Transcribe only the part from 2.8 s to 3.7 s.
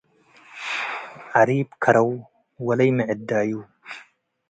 ምዕዳዩ